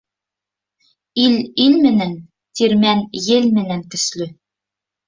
[1.25, 2.17] Ил ил менән,
[2.61, 4.33] тирмән ел менән көслө.